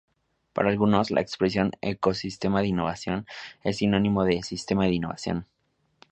[0.53, 3.27] Para algunos, la expresión "ecosistema de innovación"
[3.63, 5.45] es sinónimo de "sistema de innovación'.